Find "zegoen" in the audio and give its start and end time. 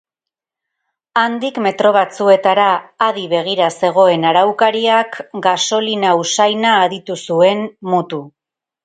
3.81-4.25